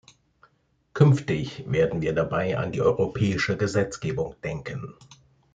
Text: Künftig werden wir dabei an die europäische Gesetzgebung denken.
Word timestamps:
Künftig 0.95 1.69
werden 1.71 2.01
wir 2.01 2.13
dabei 2.15 2.57
an 2.57 2.71
die 2.71 2.81
europäische 2.81 3.55
Gesetzgebung 3.55 4.33
denken. 4.43 4.95